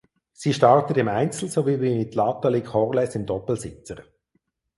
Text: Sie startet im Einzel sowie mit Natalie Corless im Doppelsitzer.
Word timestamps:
Sie 0.33 0.51
startet 0.51 0.97
im 0.97 1.07
Einzel 1.09 1.47
sowie 1.47 1.77
mit 1.77 2.15
Natalie 2.15 2.63
Corless 2.63 3.13
im 3.13 3.27
Doppelsitzer. 3.27 4.01